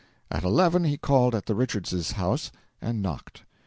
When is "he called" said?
0.85-1.35